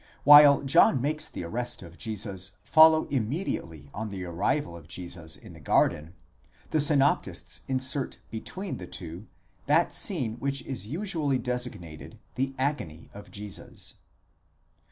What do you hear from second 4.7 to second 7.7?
of Jesus in the garden, the synoptists